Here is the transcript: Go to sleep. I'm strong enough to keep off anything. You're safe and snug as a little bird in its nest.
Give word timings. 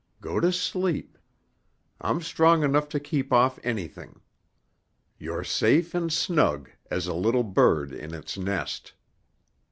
Go 0.19 0.39
to 0.39 0.51
sleep. 0.51 1.15
I'm 1.99 2.21
strong 2.23 2.63
enough 2.63 2.89
to 2.89 2.99
keep 2.99 3.31
off 3.31 3.59
anything. 3.63 4.19
You're 5.19 5.43
safe 5.43 5.93
and 5.93 6.11
snug 6.11 6.71
as 6.89 7.05
a 7.05 7.13
little 7.13 7.43
bird 7.43 7.91
in 7.93 8.11
its 8.15 8.35
nest. 8.35 8.93